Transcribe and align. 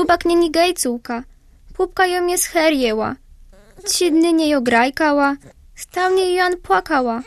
Lubak 0.00 0.24
nie 0.24 0.36
nigejcułka. 0.36 1.22
Pupka 1.74 2.06
ją 2.06 2.26
je 2.26 2.38
scherjęła. 2.38 3.16
Trzy 3.84 4.10
nie 4.10 4.48
ją 4.48 4.60
grajkała. 4.60 5.36
Stawnie 5.74 6.34
Jan 6.34 6.56
płakała. 6.56 7.22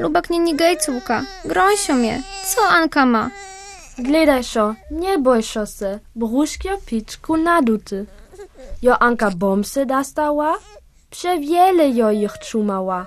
Lubak 0.00 0.30
nie 0.30 0.38
nigejcułka. 0.38 1.22
Grąsio 1.44 1.94
mnie. 1.94 2.22
Co 2.46 2.68
Anka 2.68 3.06
ma? 3.06 3.30
Gledaj 3.98 4.44
šo, 4.44 4.74
nie 4.90 5.18
boj 5.18 5.42
šo 5.42 5.66
se, 5.66 5.90
brúškio 6.14 6.78
pičku 6.86 7.36
naduty. 7.36 8.06
Jo 8.82 8.94
Anka 9.00 9.30
bomsy 9.30 9.86
dostała, 9.86 10.54
przewiele 11.10 11.88
jo 11.88 12.10
ich 12.10 12.38
czumała. 12.38 13.06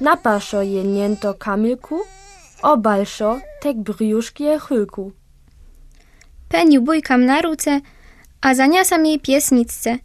Napaszo 0.00 0.62
je 0.62 0.84
niento 0.84 1.34
kamilku, 1.34 1.98
obalszo 2.62 3.40
tek 3.62 3.76
brjuszkie 3.76 4.58
chyku. 4.58 5.12
Peniu 6.48 6.82
bójkam 6.82 7.26
na 7.26 7.42
ruce, 7.42 7.80
a 8.44 8.54
zaniasam 8.54 9.06
jej 9.06 9.18
piesnicce. 9.18 9.98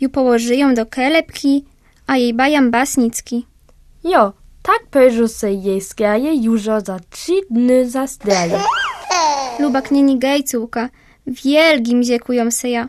Ju 0.00 0.08
położyją 0.08 0.74
do 0.74 0.86
kelepki, 0.86 1.64
a 2.06 2.16
jej 2.16 2.34
bajam 2.34 2.70
basnicki. 2.70 3.46
Jo, 4.04 4.32
tak 4.62 4.86
peżu 4.90 5.28
se 5.28 5.52
jej 5.52 5.80
skerje 5.80 6.34
jużo 6.34 6.80
za 6.80 6.98
trzy 7.10 7.32
dny 7.50 7.90
zasteli. 7.90 8.54
Lubak 9.60 9.90
nie 9.90 10.02
nigejcułka. 10.02 10.88
Wielgim 11.26 12.02
ziekują 12.02 12.50
se 12.50 12.68
ja. 12.68 12.88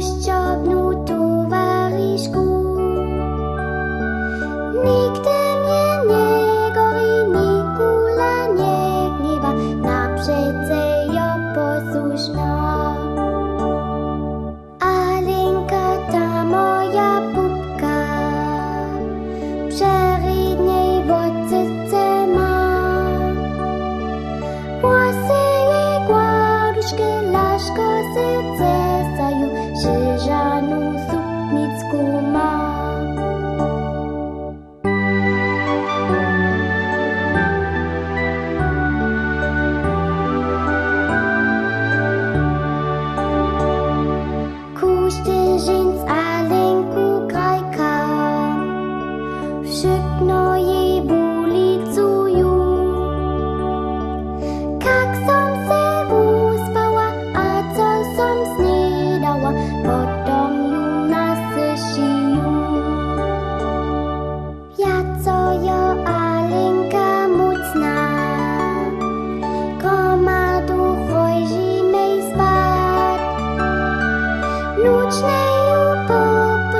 Spuściobnu 0.00 1.04
towarzyszku. 1.04 2.44
Nigdy 4.84 5.38
mnie 5.62 5.86
nie 6.08 6.74
gori, 6.74 7.16
nikula 7.36 8.46
nie 8.58 9.10
gniewa, 9.18 9.52
na 9.82 10.16
przece 10.16 11.06
jo 11.14 11.28
posłuszna. 11.54 12.94
Alenka 14.80 15.96
ta 16.12 16.44
moja 16.44 17.20
pupka, 17.34 17.96
przeridniej 19.68 21.04
w 21.04 21.10
ocyce 21.10 22.26
ma. 22.26 22.56
Włosy 24.80 25.40
jej 25.70 26.06
gładuszkę, 26.06 27.22
laszko 27.32 27.82
serce 28.14 28.79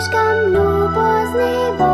дорожкам 0.01 0.49
любо 0.49 1.27
з 1.27 1.35
неба. 1.35 1.90